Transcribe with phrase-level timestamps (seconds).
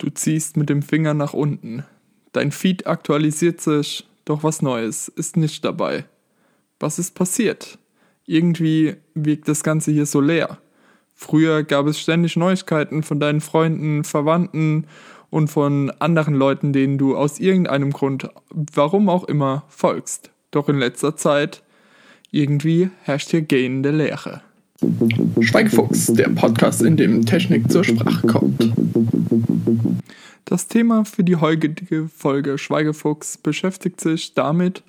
[0.00, 1.84] Du ziehst mit dem Finger nach unten.
[2.32, 6.06] Dein Feed aktualisiert sich, doch was Neues ist nicht dabei.
[6.78, 7.78] Was ist passiert?
[8.24, 10.56] Irgendwie wirkt das Ganze hier so leer.
[11.14, 14.86] Früher gab es ständig Neuigkeiten von deinen Freunden, Verwandten
[15.28, 18.30] und von anderen Leuten, denen du aus irgendeinem Grund,
[18.72, 20.30] warum auch immer, folgst.
[20.50, 21.62] Doch in letzter Zeit
[22.30, 24.40] irgendwie herrscht hier gähnende Leere.
[25.40, 28.72] Schweigfuchs, der Podcast, in dem Technik zur Sprache kommt.
[30.44, 34.82] Das Thema für die heutige Folge Schweigefuchs beschäftigt sich damit,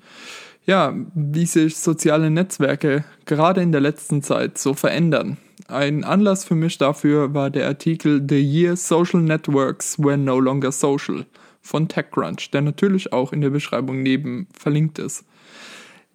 [0.64, 5.36] ja, wie sich soziale Netzwerke gerade in der letzten Zeit so verändern.
[5.68, 10.72] Ein Anlass für mich dafür war der Artikel The Year Social Networks Were No Longer
[10.72, 11.26] Social
[11.60, 15.24] von TechCrunch, der natürlich auch in der Beschreibung neben verlinkt ist.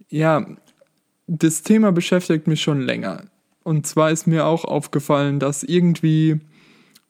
[0.10, 0.46] Ja,
[1.28, 3.24] das Thema beschäftigt mich schon länger.
[3.68, 6.40] Und zwar ist mir auch aufgefallen, dass irgendwie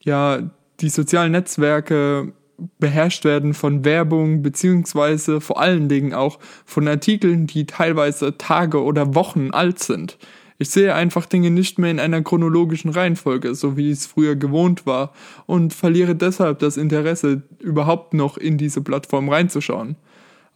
[0.03, 0.49] ja
[0.79, 2.33] die sozialen Netzwerke
[2.79, 9.13] beherrscht werden von Werbung beziehungsweise vor allen Dingen auch von Artikeln, die teilweise Tage oder
[9.13, 10.17] Wochen alt sind.
[10.57, 14.87] Ich sehe einfach Dinge nicht mehr in einer chronologischen Reihenfolge, so wie es früher gewohnt
[14.87, 15.13] war,
[15.45, 19.95] und verliere deshalb das Interesse, überhaupt noch in diese Plattform reinzuschauen.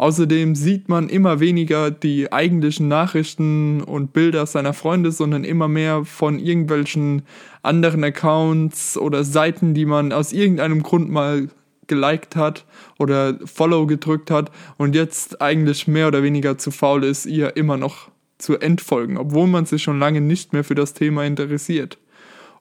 [0.02, 6.06] Außerdem sieht man immer weniger die eigentlichen Nachrichten und Bilder seiner Freunde, sondern immer mehr
[6.06, 7.22] von irgendwelchen
[7.62, 11.50] anderen Accounts oder Seiten, die man aus irgendeinem Grund mal
[11.86, 12.66] geliked hat
[12.98, 14.50] oder Follow gedrückt hat
[14.80, 19.46] und jetzt eigentlich mehr oder weniger zu faul ist, ihr immer noch zu entfolgen, obwohl
[19.46, 22.00] man sich schon lange nicht mehr für das Thema interessiert.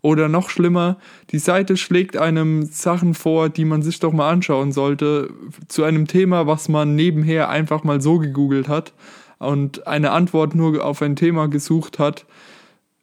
[0.02, 0.96] Oder noch schlimmer,
[1.30, 5.30] die Seite schlägt einem Sachen vor, die man sich doch mal anschauen sollte,
[5.68, 8.94] zu einem Thema, was man nebenher einfach mal so gegoogelt hat
[9.38, 12.24] und eine Antwort nur auf ein Thema gesucht hat,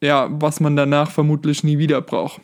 [0.02, 2.42] ja, was man danach vermutlich nie wieder braucht.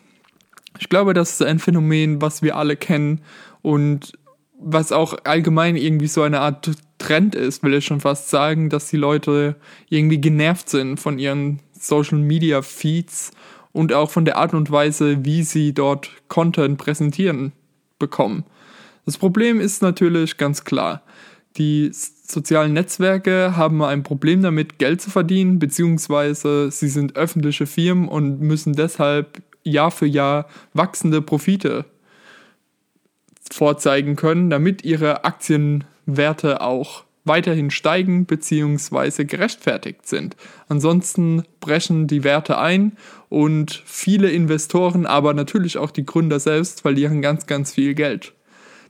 [0.79, 3.21] Ich glaube, das ist ein Phänomen, was wir alle kennen
[3.61, 4.13] und
[4.59, 8.89] was auch allgemein irgendwie so eine Art Trend ist, will ich schon fast sagen, dass
[8.89, 9.55] die Leute
[9.89, 13.31] irgendwie genervt sind von ihren Social Media Feeds
[13.73, 17.51] und auch von der Art und Weise, wie sie dort Content präsentieren
[17.99, 18.45] bekommen.
[19.05, 21.01] Das Problem ist natürlich ganz klar.
[21.57, 28.07] Die sozialen Netzwerke haben ein Problem damit, Geld zu verdienen, beziehungsweise sie sind öffentliche Firmen
[28.07, 31.85] und müssen deshalb Jahr für Jahr wachsende Profite
[33.51, 39.25] vorzeigen können, damit ihre Aktienwerte auch weiterhin steigen bzw.
[39.25, 40.35] gerechtfertigt sind.
[40.67, 42.93] Ansonsten brechen die Werte ein
[43.29, 48.33] und viele Investoren, aber natürlich auch die Gründer selbst verlieren ganz, ganz viel Geld.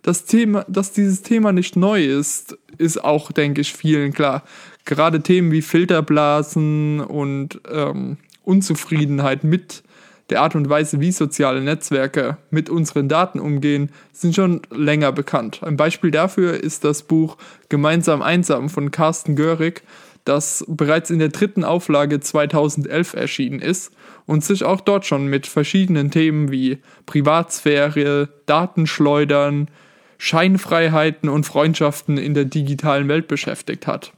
[0.01, 4.43] Das Thema, dass dieses Thema nicht neu ist, ist auch, denke ich, vielen klar.
[4.85, 9.83] Gerade Themen wie Filterblasen und ähm, Unzufriedenheit mit
[10.29, 15.61] der Art und Weise, wie soziale Netzwerke mit unseren Daten umgehen, sind schon länger bekannt.
[15.63, 17.37] Ein Beispiel dafür ist das Buch
[17.69, 19.83] Gemeinsam einsam von Carsten Görig,
[20.25, 23.91] das bereits in der dritten Auflage 2011 erschienen ist
[24.25, 29.69] und sich auch dort schon mit verschiedenen Themen wie Privatsphäre, Datenschleudern,
[30.17, 34.13] Scheinfreiheiten und Freundschaften in der digitalen Welt beschäftigt hat.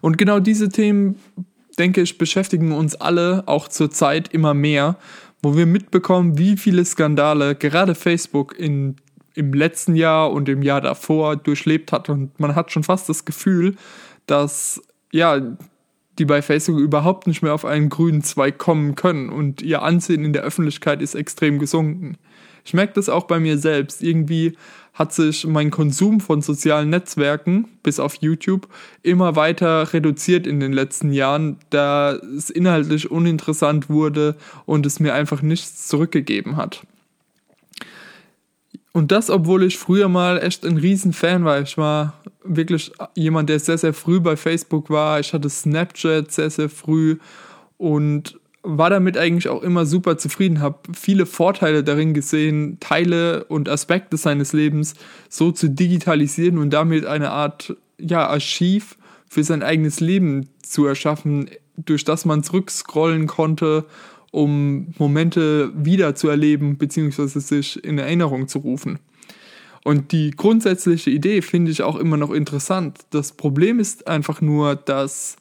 [0.00, 1.20] Und genau diese Themen
[1.78, 4.96] denke ich, beschäftigen uns alle auch zurzeit immer mehr,
[5.42, 8.96] wo wir mitbekommen, wie viele Skandale gerade Facebook in,
[9.34, 12.08] im letzten Jahr und im Jahr davor durchlebt hat.
[12.08, 13.76] Und man hat schon fast das Gefühl,
[14.26, 15.40] dass ja,
[16.18, 20.24] die bei Facebook überhaupt nicht mehr auf einen grünen Zweig kommen können und ihr Ansehen
[20.24, 22.18] in der Öffentlichkeit ist extrem gesunken.
[22.64, 24.02] Ich merke das auch bei mir selbst.
[24.02, 24.56] Irgendwie
[24.94, 28.68] hat sich mein Konsum von sozialen Netzwerken, bis auf YouTube,
[29.02, 34.36] immer weiter reduziert in den letzten Jahren, da es inhaltlich uninteressant wurde
[34.66, 36.82] und es mir einfach nichts zurückgegeben hat.
[38.92, 41.62] Und das, obwohl ich früher mal echt ein Riesenfan war.
[41.62, 45.18] Ich war wirklich jemand, der sehr, sehr früh bei Facebook war.
[45.18, 47.16] Ich hatte Snapchat sehr, sehr früh
[47.78, 53.68] und war damit eigentlich auch immer super zufrieden, habe viele Vorteile darin gesehen, Teile und
[53.68, 54.94] Aspekte seines Lebens
[55.28, 58.96] so zu digitalisieren und damit eine Art ja, Archiv
[59.28, 63.84] für sein eigenes Leben zu erschaffen, durch das man zurückscrollen konnte,
[64.30, 67.26] um Momente wieder zu erleben bzw.
[67.40, 68.98] sich in Erinnerung zu rufen.
[69.84, 73.00] Und die grundsätzliche Idee finde ich auch immer noch interessant.
[73.10, 75.36] Das Problem ist einfach nur, dass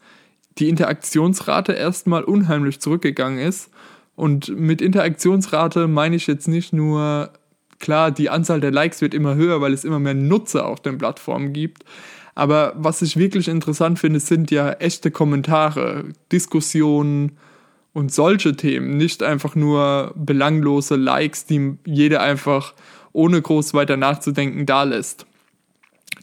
[0.57, 3.69] die Interaktionsrate erstmal unheimlich zurückgegangen ist.
[4.15, 7.31] Und mit Interaktionsrate meine ich jetzt nicht nur,
[7.80, 10.98] klar, die Anzahl der Likes wird immer höher, weil es immer mehr Nutzer auf den
[10.98, 11.83] Plattformen gibt.
[12.36, 17.38] Aber was ich wirklich interessant finde, sind ja echte Kommentare, Diskussionen
[17.94, 18.98] und solche Themen.
[18.98, 22.74] Nicht einfach nur belanglose Likes, die jeder einfach
[23.13, 25.25] ohne groß weiter nachzudenken da lässt.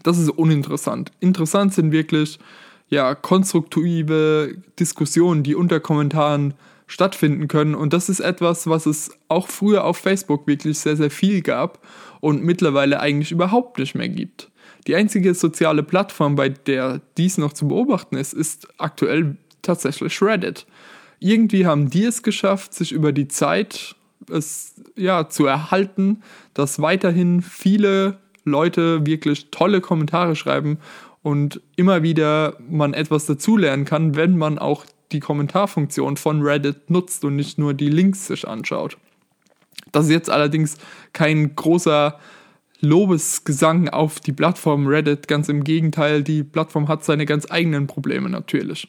[0.02, 1.12] Das ist uninteressant.
[1.20, 2.38] Interessant sind wirklich
[2.88, 6.54] ja konstruktive Diskussionen, die unter Kommentaren
[6.86, 7.74] stattfinden können.
[7.74, 11.86] Und das ist etwas, was es auch früher auf Facebook wirklich sehr, sehr viel gab
[12.20, 14.50] und mittlerweile eigentlich überhaupt nicht mehr gibt.
[14.86, 20.66] Die einzige soziale Plattform, bei der dies noch zu beobachten ist, ist aktuell tatsächlich Reddit.
[21.20, 23.96] Irgendwie haben die es geschafft, sich über die Zeit
[24.30, 26.22] es ja zu erhalten,
[26.54, 30.78] dass weiterhin viele Leute wirklich tolle Kommentare schreiben
[31.22, 37.24] und immer wieder man etwas dazulernen kann, wenn man auch die Kommentarfunktion von Reddit nutzt
[37.24, 38.96] und nicht nur die Links sich anschaut.
[39.92, 40.76] Das ist jetzt allerdings
[41.12, 42.18] kein großer
[42.80, 48.28] Lobesgesang auf die Plattform Reddit, ganz im Gegenteil, die Plattform hat seine ganz eigenen Probleme
[48.28, 48.88] natürlich.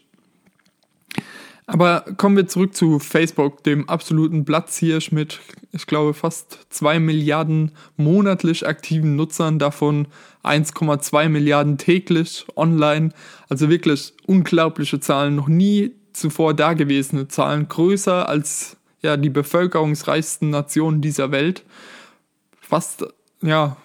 [1.71, 5.39] Aber kommen wir zurück zu Facebook, dem absoluten Platzhirsch mit,
[5.71, 10.07] ich glaube, fast 2 Milliarden monatlich aktiven Nutzern, davon
[10.43, 13.09] 1,2 Milliarden täglich online.
[13.49, 21.01] Also wirklich unglaubliche Zahlen, noch nie zuvor dagewesene Zahlen, größer als ja, die bevölkerungsreichsten Nationen
[21.01, 21.63] dieser Welt.
[22.59, 23.05] Fast,
[23.43, 23.77] ja,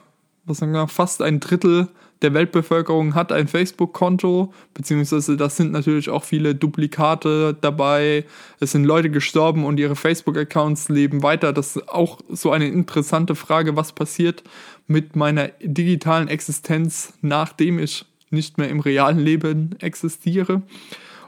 [0.47, 1.89] was sagen wir, fast ein Drittel
[2.23, 8.25] der Weltbevölkerung hat ein Facebook-Konto, beziehungsweise das sind natürlich auch viele Duplikate dabei.
[8.61, 11.53] Es sind Leute gestorben und ihre Facebook-Accounts leben weiter.
[11.53, 14.43] Das ist auch so eine interessante Frage, was passiert
[14.87, 20.63] mit meiner digitalen Existenz, nachdem ich nicht mehr im realen Leben existiere.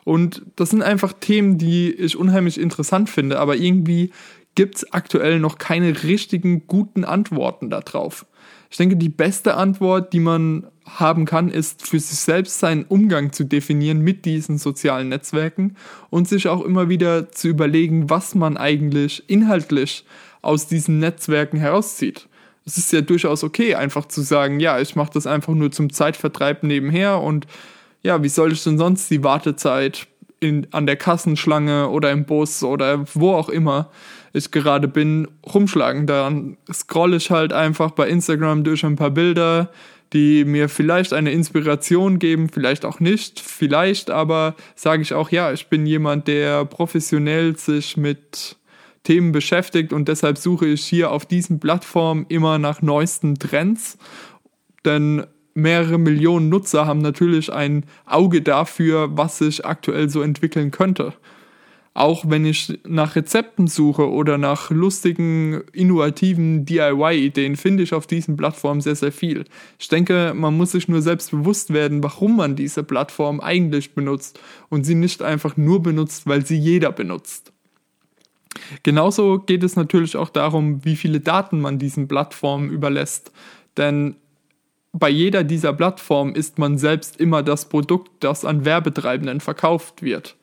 [0.05, 4.12] Und das sind einfach Themen, die ich unheimlich interessant finde, aber irgendwie
[4.56, 8.26] gibt es aktuell noch keine richtigen guten Antworten darauf.
[8.70, 13.32] Ich denke, die beste Antwort, die man haben kann, ist für sich selbst seinen Umgang
[13.32, 15.76] zu definieren mit diesen sozialen Netzwerken
[16.11, 20.05] und sich auch immer wieder zu überlegen, was man eigentlich inhaltlich
[20.43, 22.29] aus diesen Netzwerken herauszieht.
[22.64, 25.93] Es ist ja durchaus okay, einfach zu sagen, ja, ich mache das einfach nur zum
[25.93, 27.47] Zeitvertreib nebenher und
[28.02, 30.09] ja, wie soll ich denn sonst die Wartezeit
[30.41, 33.91] in, an der Kassenschlange oder im Bus oder wo auch immer
[34.33, 36.06] ich gerade bin, rumschlagen.
[36.06, 39.71] Dann scrolle ich halt einfach bei Instagram durch ein paar Bilder,
[40.12, 45.53] die mir vielleicht eine Inspiration geben, vielleicht auch nicht, vielleicht aber sage ich auch, ja,
[45.53, 48.56] ich bin jemand, der professionell sich mit
[49.03, 53.99] Themen beschäftigt und deshalb suche ich hier auf diesen Plattformen immer nach neuesten Trends,
[54.85, 61.14] denn mehrere Millionen Nutzer haben natürlich ein Auge dafür, was sich aktuell so entwickeln könnte.
[61.94, 68.37] Auch wenn ich nach Rezepten suche oder nach lustigen, innovativen DIY-Ideen, finde ich auf diesen
[68.37, 69.44] Plattformen sehr, sehr viel.
[69.79, 74.38] Ich denke, man muss sich nur selbst bewusst werden, warum man diese Plattform eigentlich benutzt
[74.69, 77.55] und sie nicht einfach nur benutzt, weil sie jeder benutzt.
[78.82, 83.32] Genauso geht es natürlich auch darum, wie viele Daten man diesen Plattformen überlässt.
[83.79, 84.17] Denn
[84.98, 90.37] bei jeder dieser Plattformen ist man selbst immer das Produkt, das an Werbetreibenden verkauft wird.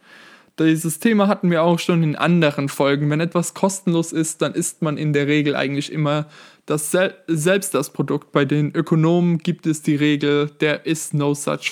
[0.59, 3.09] Dieses Thema hatten wir auch schon in anderen Folgen.
[3.09, 6.27] Wenn etwas kostenlos ist, dann ist man in der Regel eigentlich immer
[6.67, 8.31] das sel selbst das Produkt.
[8.31, 11.71] Bei den Ökonomen gibt es die Regel, there is no such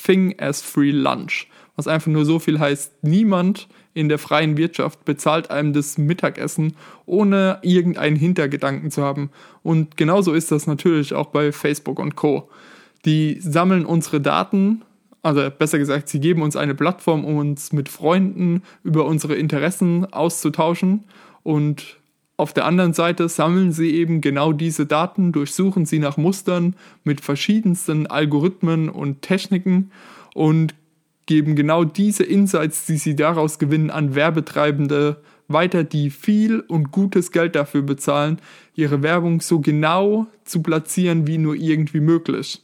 [0.00, 1.48] thing as free lunch.
[1.74, 6.76] Was einfach nur so viel heißt, niemand in der freien Wirtschaft bezahlt einem das Mittagessen,
[7.06, 9.30] ohne irgendeinen Hintergedanken zu haben.
[9.62, 12.48] Und genauso ist das natürlich auch bei Facebook und Co.
[13.04, 14.82] Die sammeln unsere Daten
[15.24, 20.04] also besser gesagt, sie geben uns eine Plattform, um uns mit Freunden über unsere Interessen
[20.12, 21.04] auszutauschen.
[21.42, 21.96] Und
[22.36, 27.22] auf der anderen Seite sammeln sie eben genau diese Daten, durchsuchen sie nach Mustern mit
[27.22, 29.90] verschiedensten Algorithmen und Techniken
[30.34, 30.74] und
[31.26, 37.32] geben genau diese Insights, die sie daraus gewinnen, an Werbetreibende weiter, die viel und gutes
[37.32, 38.40] Geld dafür bezahlen,
[38.74, 42.62] ihre Werbung so genau zu platzieren wie nur irgendwie möglich.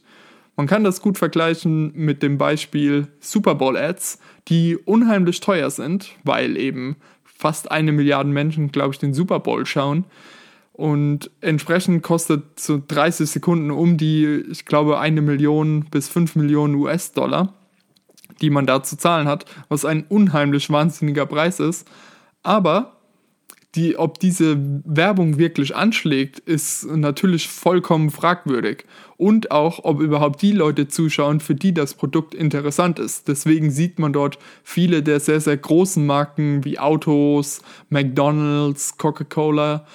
[0.55, 6.11] Man kann das gut vergleichen mit dem Beispiel Super Bowl Ads, die unheimlich teuer sind,
[6.23, 10.05] weil eben fast eine Milliarde Menschen, glaube ich, den Super Bowl schauen.
[10.73, 16.75] Und entsprechend kostet so 30 Sekunden um die, ich glaube, eine Million bis fünf Millionen
[16.75, 17.53] US-Dollar,
[18.41, 21.87] die man da zu zahlen hat, was ein unheimlich wahnsinniger Preis ist.
[22.43, 22.97] Aber
[23.75, 28.85] die, ob diese Werbung wirklich anschlägt, ist natürlich vollkommen fragwürdig.
[29.15, 33.29] Und auch, ob überhaupt die Leute zuschauen, für die das Produkt interessant ist.
[33.29, 39.85] Deswegen sieht man dort viele der sehr, sehr großen Marken wie Autos, McDonald's, Coca-Cola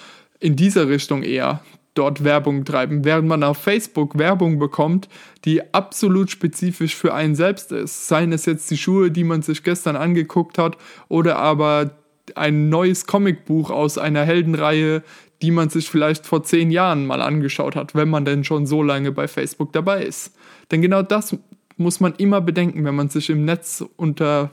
[0.41, 1.61] in dieser Richtung eher
[1.99, 5.09] dort Werbung treiben, während man auf Facebook Werbung bekommt,
[5.45, 8.09] die absolut spezifisch für einen selbst ist.
[8.09, 10.77] Seien es jetzt die Schuhe, die man sich gestern angeguckt hat,
[11.09, 11.93] oder aber
[12.35, 15.03] ein neues Comicbuch aus einer Heldenreihe,
[15.43, 18.83] die man sich vielleicht vor zehn Jahren mal angeschaut hat, wenn man denn schon so
[18.83, 20.35] lange bei Facebook dabei ist.
[20.71, 21.37] Denn genau das
[21.77, 24.53] muss man immer bedenken, wenn man sich im Netz unter,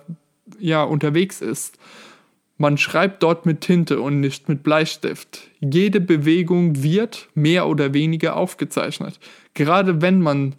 [0.60, 1.78] ja, unterwegs ist.
[2.63, 5.50] Man schreibt dort mit Tinte und nicht mit Bleistift.
[5.60, 9.20] Jede Bewegung wird mehr oder weniger aufgezeichnet.
[9.53, 10.55] Gerade wenn man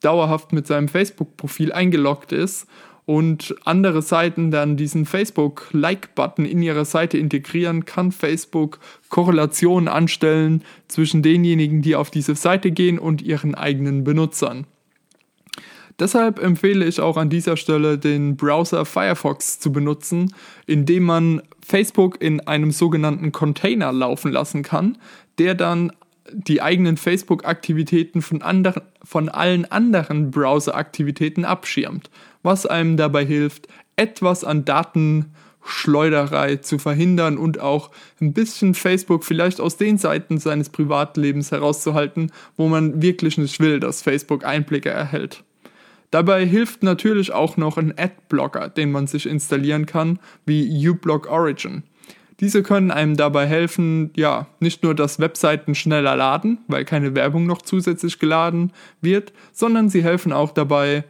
[0.00, 2.66] dauerhaft mit seinem Facebook-Profil eingeloggt ist
[3.06, 11.22] und andere Seiten dann diesen Facebook-Like-Button in ihre Seite integrieren, kann Facebook Korrelationen anstellen zwischen
[11.22, 14.66] denjenigen, die auf diese Seite gehen und ihren eigenen Benutzern.
[15.98, 20.34] Deshalb empfehle ich auch an dieser Stelle den Browser Firefox zu benutzen,
[20.66, 24.98] indem man Facebook in einem sogenannten Container laufen lassen kann,
[25.38, 25.92] der dann
[26.32, 28.42] die eigenen Facebook-Aktivitäten von,
[29.04, 32.10] von allen anderen Browser-Aktivitäten abschirmt,
[32.42, 39.60] was einem dabei hilft, etwas an Datenschleuderei zu verhindern und auch ein bisschen Facebook vielleicht
[39.60, 45.44] aus den Seiten seines Privatlebens herauszuhalten, wo man wirklich nicht will, dass Facebook Einblicke erhält.
[46.14, 51.82] Dabei hilft natürlich auch noch ein Adblocker, den man sich installieren kann, wie uBlock Origin.
[52.38, 57.46] Diese können einem dabei helfen, ja, nicht nur, dass Webseiten schneller laden, weil keine Werbung
[57.46, 61.02] noch zusätzlich geladen wird, sondern sie helfen auch dabei,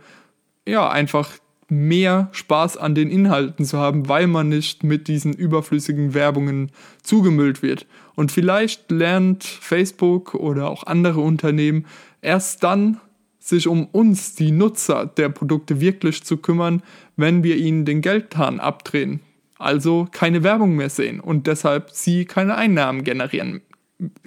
[0.67, 1.33] ja, einfach
[1.69, 6.71] mehr Spaß an den Inhalten zu haben, weil man nicht mit diesen überflüssigen Werbungen
[7.03, 7.87] zugemüllt wird.
[8.15, 11.85] Und vielleicht lernt Facebook oder auch andere Unternehmen
[12.23, 13.01] erst dann
[13.45, 16.83] sich um uns, die Nutzer der Produkte, wirklich zu kümmern,
[17.17, 19.21] wenn wir ihnen den Geldhahn abdrehen.
[19.59, 23.61] Also keine Werbung mehr sehen und deshalb sie keine Einnahmen generieren,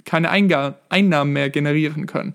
[0.04, 2.34] keine Einga Einnahmen mehr generieren können.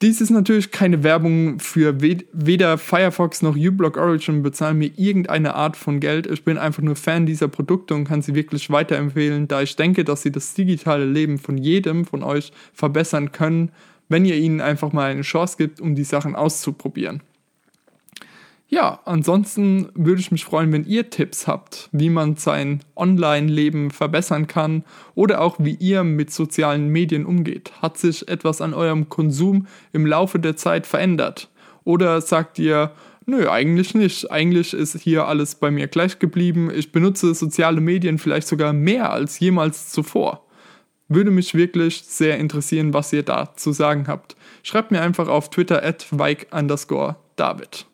[0.00, 5.76] Dies ist natürlich keine Werbung für weder Firefox noch uBlock Origin bezahlen mir irgendeine Art
[5.76, 6.28] von Geld.
[6.28, 10.04] Ich bin einfach nur Fan dieser Produkte und kann sie wirklich weiterempfehlen, da ich denke,
[10.04, 13.72] dass sie das digitale Leben von jedem von euch verbessern können,
[14.08, 17.22] wenn ihr ihnen einfach mal eine Chance gibt, um die Sachen auszuprobieren.
[18.70, 24.46] Ja, ansonsten würde ich mich freuen, wenn ihr Tipps habt, wie man sein Online-Leben verbessern
[24.46, 24.84] kann
[25.14, 27.72] oder auch wie ihr mit sozialen Medien umgeht.
[27.80, 31.48] Hat sich etwas an eurem Konsum im Laufe der Zeit verändert?
[31.84, 32.92] Oder sagt ihr,
[33.24, 34.30] nö, eigentlich nicht.
[34.30, 36.70] Eigentlich ist hier alles bei mir gleich geblieben.
[36.70, 40.44] Ich benutze soziale Medien vielleicht sogar mehr als jemals zuvor.
[41.08, 44.36] Würde mich wirklich sehr interessieren, was ihr da zu sagen habt.
[44.62, 46.06] Schreibt mir einfach auf Twitter at
[47.36, 47.87] David.